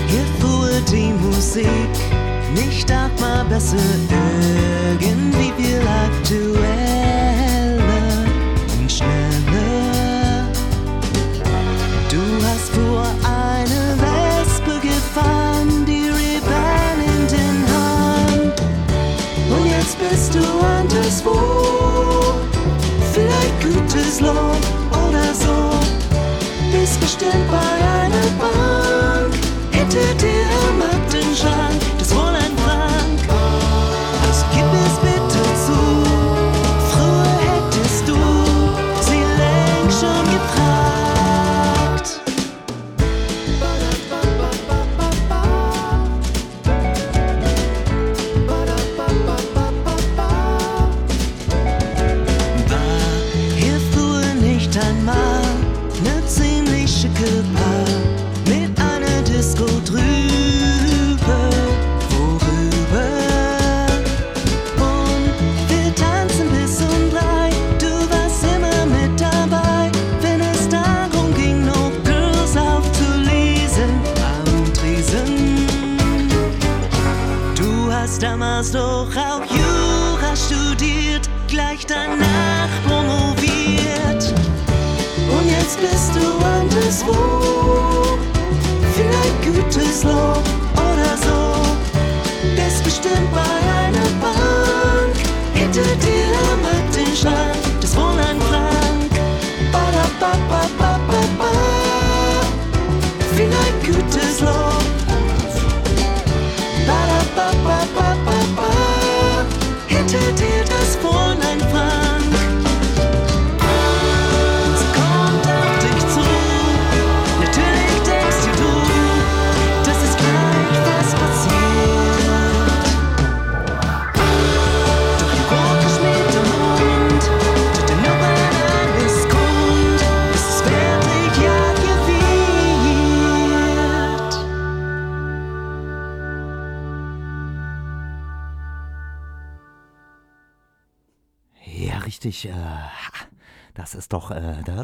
[0.09, 2.26] hier früher die Musik
[2.57, 2.89] nicht
[3.21, 3.77] mal besser
[4.99, 6.65] irgendwie viel aktueller
[8.79, 10.49] und schneller.
[12.11, 18.55] Du hast vor eine Wespe gefahren, die Rebellen in den Hand.
[19.51, 21.37] Und jetzt bist du anderswo.
[23.13, 25.57] Vielleicht gutes Lob oder so.
[26.73, 29.35] Bist bestimmt bei einer Bank.
[29.73, 31.86] Hinter dir am Aktenschrank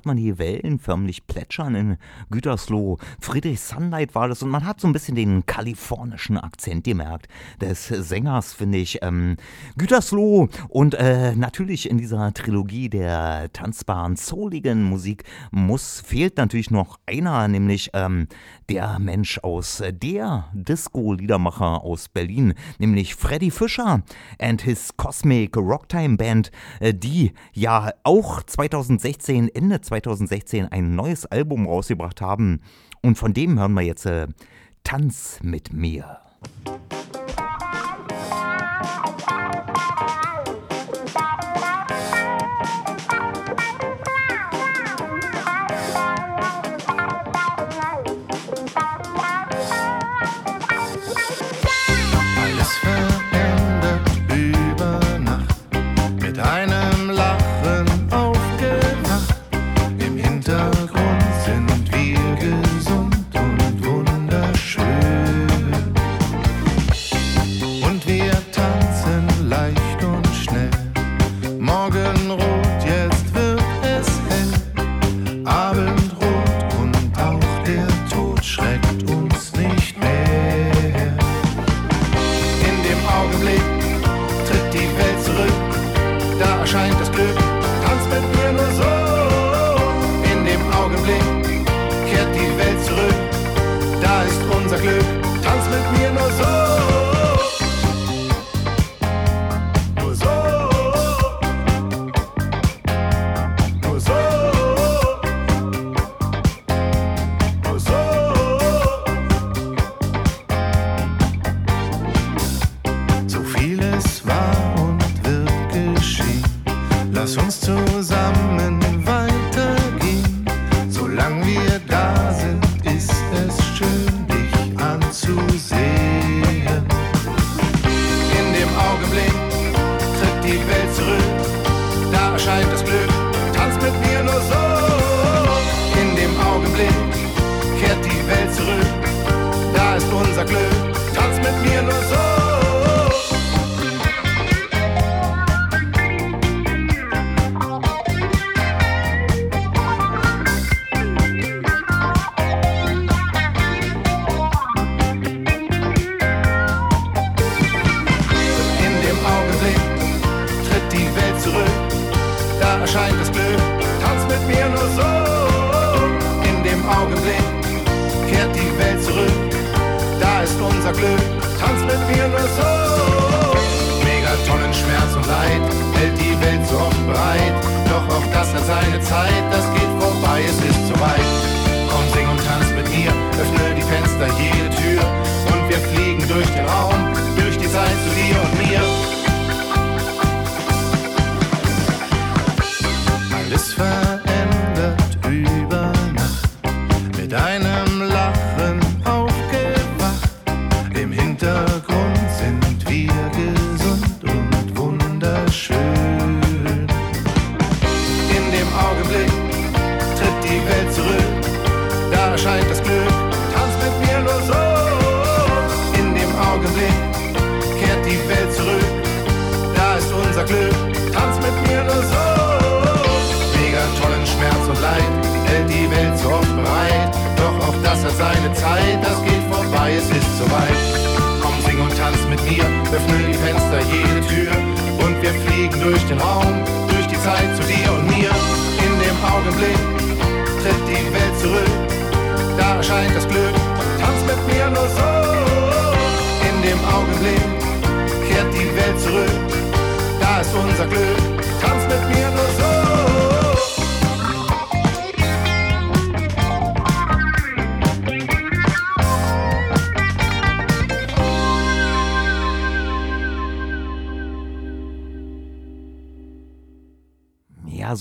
[0.02, 1.96] hört man die Wellen förmlich plätschern in
[2.28, 2.98] Gütersloh.
[3.20, 7.28] Friedrich Sunlight war das und man hat so ein bisschen den kalifornischen Akzent gemerkt
[7.60, 8.98] des Sängers, finde ich.
[9.02, 9.36] Ähm,
[9.76, 15.22] Gütersloh und äh, natürlich in dieser Trilogie der tanzbaren, souligen Musik
[15.52, 18.26] muss, fehlt natürlich noch einer, nämlich ähm,
[18.68, 24.02] der Mensch aus äh, der Disco-Liedermacher aus Berlin, nämlich Freddy Fischer
[24.40, 26.50] and his Cosmic Rocktime Band,
[26.80, 29.91] äh, die ja auch 2016, Ende 2016
[30.70, 32.60] ein neues Album rausgebracht haben.
[33.02, 34.26] Und von dem hören wir jetzt äh,
[34.84, 36.18] Tanz mit mir.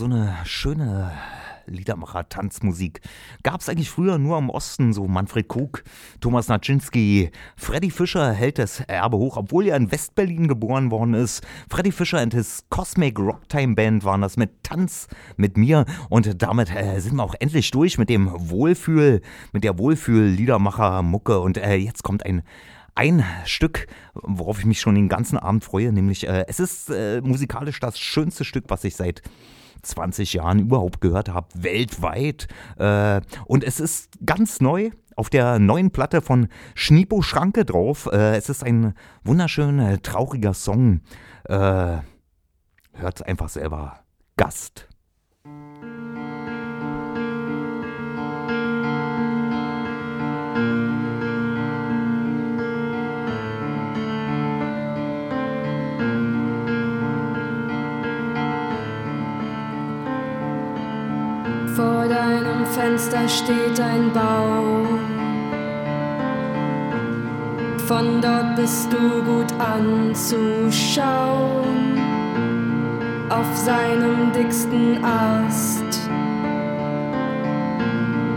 [0.02, 1.12] So eine schöne
[1.68, 3.02] Liedermacher-Tanzmusik.
[3.44, 5.84] Gab es eigentlich früher nur im Osten, so Manfred Krug,
[6.20, 7.30] Thomas Naczynski.
[7.56, 11.46] Freddy Fischer hält das Erbe hoch, obwohl er in Westberlin geboren worden ist.
[11.70, 15.86] Freddy Fischer and his Cosmic Rocktime Band waren das mit Tanz mit mir.
[16.10, 19.22] Und damit äh, sind wir auch endlich durch mit dem Wohlfühl,
[19.52, 21.40] mit der Wohlfühl-Liedermacher-Mucke.
[21.40, 22.42] Und äh, jetzt kommt ein
[22.96, 27.22] ein Stück, worauf ich mich schon den ganzen Abend freue, nämlich äh, es ist äh,
[27.22, 29.22] musikalisch das schönste Stück, was ich seit
[29.82, 32.48] 20 Jahren überhaupt gehört habe, weltweit.
[32.78, 38.10] Äh, und es ist ganz neu auf der neuen Platte von Schnipo Schranke drauf.
[38.12, 41.02] Äh, es ist ein wunderschöner, trauriger Song.
[41.46, 41.98] Äh,
[42.94, 44.00] Hört einfach selber.
[44.38, 44.88] Gast.
[61.82, 65.00] Vor deinem Fenster steht ein Baum.
[67.88, 72.00] Von dort bist du gut anzuschauen.
[73.30, 76.08] Auf seinem dicksten Ast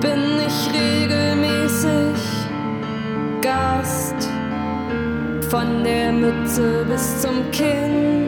[0.01, 2.49] bin ich regelmäßig
[3.43, 4.31] Gast.
[5.51, 8.27] Von der Mütze bis zum Kinn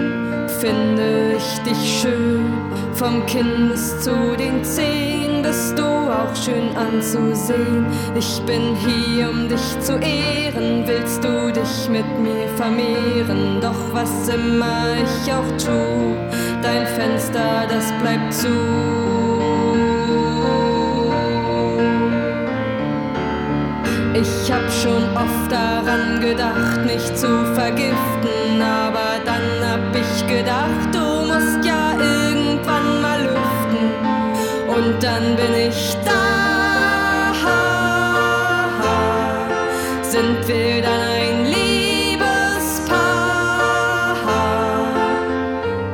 [0.61, 2.76] finde ich dich schön.
[2.97, 7.85] Vom Kinn bis zu den Zehen bist du auch schön anzusehen.
[8.15, 10.83] Ich bin hier, um dich zu ehren.
[10.87, 13.61] Willst du dich mit mir vermehren?
[13.61, 16.17] Doch was immer ich auch tu,
[16.63, 18.49] dein Fenster, das bleibt zu.
[24.15, 31.06] Ich hab schon oft daran gedacht, mich zu vergiften, aber dann hab ich gedacht, du
[34.77, 36.13] Und dann bin ich da.
[40.03, 42.19] Sind wir dann ein Liebespaar?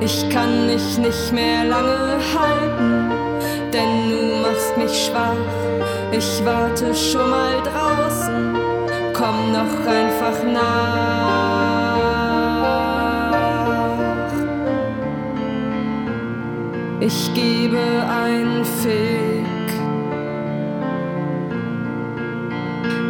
[0.00, 3.10] Ich kann mich nicht mehr lange halten,
[3.72, 5.36] denn du machst mich schwach.
[6.10, 8.56] Ich warte schon mal draußen,
[9.12, 11.61] komm noch einfach nach.
[17.14, 19.68] Ich gebe ein Fick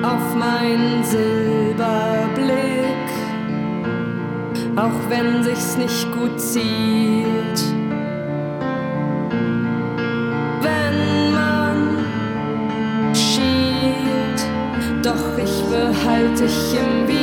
[0.02, 1.78] auf meinen Silberblick,
[4.74, 6.64] auch wenn sich's nicht gut zieht.
[10.60, 12.04] Wenn man
[13.14, 14.40] schielt,
[15.04, 17.21] doch ich behalte dich im Visier,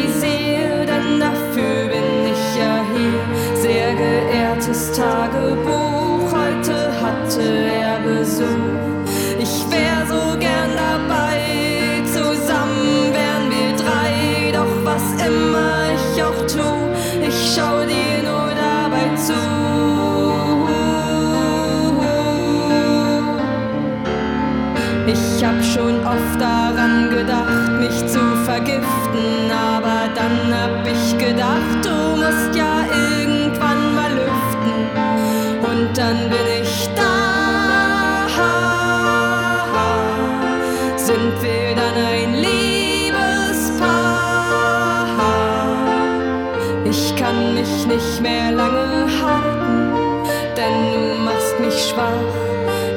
[47.89, 50.23] nicht mehr lange halten,
[50.55, 52.29] denn du machst mich schwach.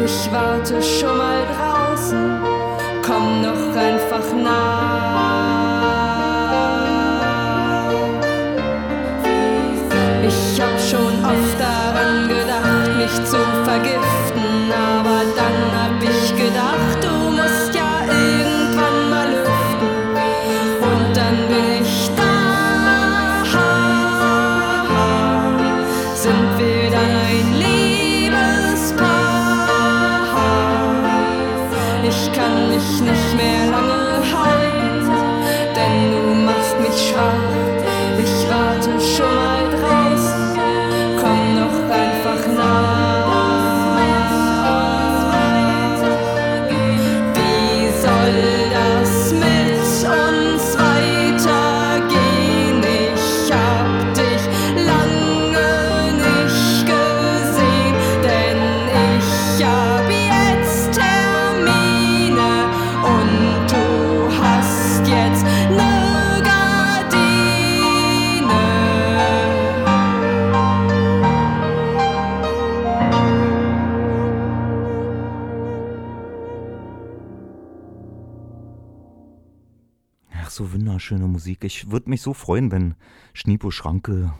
[0.04, 2.38] Ich warte schon mal draußen,
[3.02, 4.81] komm noch einfach nach.
[81.02, 81.64] Wunderschöne Musik.
[81.64, 82.94] Ich würde mich so freuen, wenn
[83.32, 84.32] Schniepo Schranke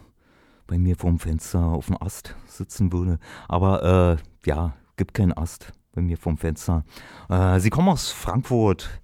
[0.68, 3.18] bei mir vorm Fenster auf dem Ast sitzen würde.
[3.48, 6.84] Aber äh, ja, gibt keinen Ast bei mir vorm Fenster.
[7.28, 9.00] Äh, sie kommen aus Frankfurt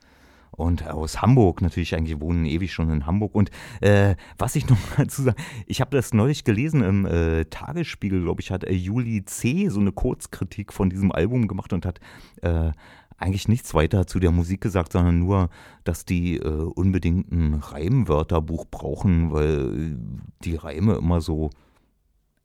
[0.53, 3.35] und aus Hamburg natürlich eigentlich wohnen ewig schon in Hamburg.
[3.35, 3.51] Und
[3.81, 8.41] äh, was ich noch dazu sagen, ich habe das neulich gelesen im äh, Tagesspiegel, glaube
[8.41, 9.69] ich, hat äh, Juli C.
[9.69, 11.99] so eine Kurzkritik von diesem Album gemacht und hat
[12.43, 12.71] äh,
[13.19, 15.51] eigentlich nichts weiter zu der Musik gesagt, sondern nur,
[15.85, 19.99] dass die äh, unbedingt ein Reimwörterbuch brauchen, weil
[20.45, 21.51] die Reime immer so,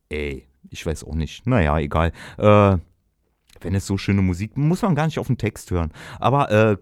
[0.10, 1.46] ey, ich weiß auch nicht.
[1.46, 2.12] Naja, egal.
[2.38, 2.78] Äh,
[3.62, 5.92] wenn es so schöne Musik, muss man gar nicht auf den Text hören.
[6.20, 6.78] Aber äh,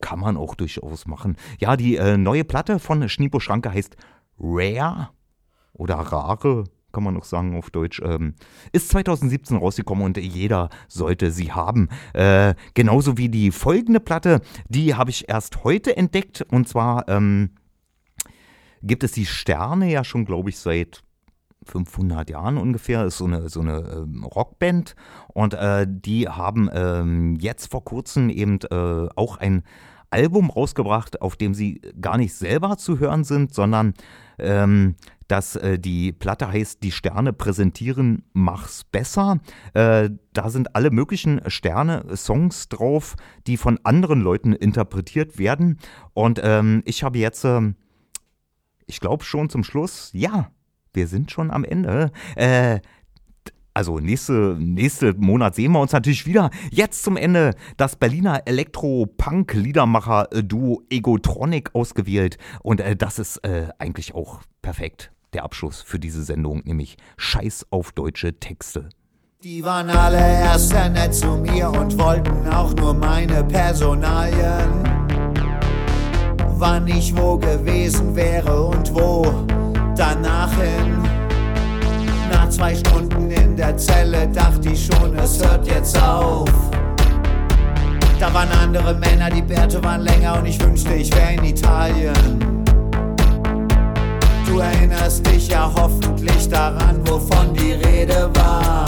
[0.00, 1.36] kann man auch durchaus machen.
[1.58, 3.96] Ja, die äh, neue Platte von Schniepo Schranke heißt
[4.38, 5.10] Rare
[5.72, 8.34] oder Rare, kann man noch sagen auf Deutsch, ähm,
[8.72, 11.88] ist 2017 rausgekommen und jeder sollte sie haben.
[12.12, 16.42] Äh, genauso wie die folgende Platte, die habe ich erst heute entdeckt.
[16.50, 17.50] Und zwar ähm,
[18.82, 21.02] gibt es die Sterne ja schon, glaube ich, seit
[21.64, 24.94] 500 Jahren ungefähr, ist so eine, so eine ähm, Rockband.
[25.28, 29.62] Und äh, die haben ähm, jetzt vor kurzem eben äh, auch ein
[30.10, 33.94] Album rausgebracht, auf dem sie gar nicht selber zu hören sind, sondern
[34.38, 34.96] ähm,
[35.30, 39.38] dass äh, die Platte heißt Die Sterne präsentieren, mach's besser.
[39.74, 43.14] Äh, da sind alle möglichen Sterne-Songs drauf,
[43.46, 45.78] die von anderen Leuten interpretiert werden.
[46.14, 47.60] Und ähm, ich habe jetzt, äh,
[48.86, 50.50] ich glaube schon zum Schluss, ja,
[50.92, 52.10] wir sind schon am Ende.
[52.34, 52.80] Äh,
[53.72, 56.50] also nächste, nächste Monat sehen wir uns natürlich wieder.
[56.72, 62.36] Jetzt zum Ende das Berliner Elektro-Punk-Liedermacher-Duo Egotronic ausgewählt.
[62.62, 65.12] Und äh, das ist äh, eigentlich auch perfekt.
[65.32, 68.88] Der Abschluss für diese Sendung, nämlich Scheiß auf deutsche Texte.
[69.42, 74.84] Die waren alle erst sehr nett zu mir und wollten auch nur meine Personalien.
[76.58, 79.46] Wann ich wo gewesen wäre und wo
[79.96, 80.98] danach hin.
[82.30, 86.50] Nach zwei Stunden in der Zelle dachte ich schon, es hört jetzt auf.
[88.18, 92.59] Da waren andere Männer, die Bärte waren länger und ich wünschte, ich wäre in Italien.
[94.50, 98.84] Du erinnerst dich ja hoffentlich daran, wovon die Rede war.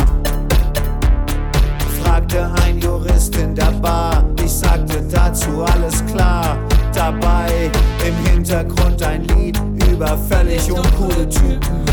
[2.02, 6.58] Fragte ein Jurist in der Bar, ich sagte dazu alles klar.
[6.92, 7.70] Dabei
[8.04, 9.56] im Hintergrund ein Lied
[9.88, 11.84] über völlig uncoole Typen.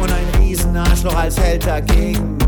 [0.00, 2.38] Und ein Riesenarschloch als Held dagegen.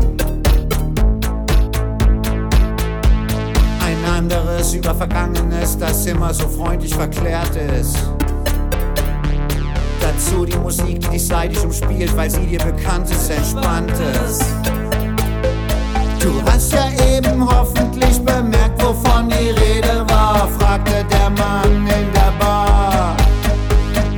[3.85, 7.97] Ein anderes über Vergangenes, das immer so freundlich verklärt ist.
[10.15, 14.39] Dazu die Musik, die dich seitig umspielt, weil sie dir bekannt ist, entspanntes.
[16.19, 16.85] Du hast ja
[17.15, 23.17] eben hoffentlich bemerkt, wovon die Rede war, fragte der Mann in der Bar.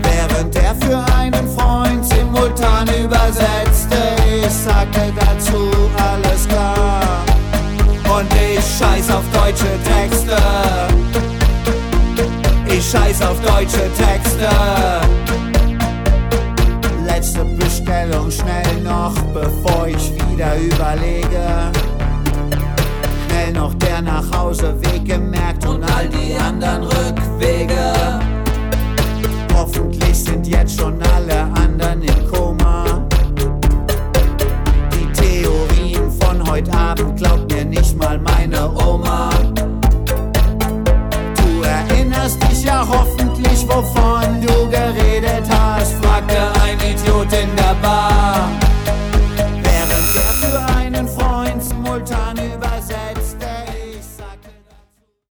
[0.02, 3.98] Während er für einen Freund simultan übersetzte,
[4.44, 7.24] ich sagte dazu alles klar.
[8.18, 10.38] Und ich scheiß auf deutsche Texte.
[12.68, 15.05] Ich scheiß auf deutsche Texte.
[18.76, 21.72] schnell noch, bevor ich wieder überlege.
[23.28, 27.94] Schnell noch der Nachhauseweg gemerkt und all die anderen Rückwege.
[29.54, 33.02] Hoffentlich sind jetzt schon alle anderen im Koma.
[34.94, 39.30] Die Theorien von heute Abend glaubt mir nicht mal meine Oma.
[41.36, 45.94] Du erinnerst dich ja hoffentlich, wovon du geredet hast.
[46.04, 47.65] Fragte ein Idiot in der